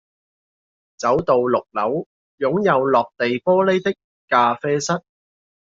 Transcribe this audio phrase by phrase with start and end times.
[0.97, 2.07] 走到六樓
[2.39, 3.95] 擁有落地玻璃的
[4.29, 5.03] 咖啡室